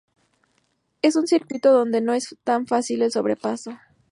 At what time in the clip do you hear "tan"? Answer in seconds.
2.43-2.65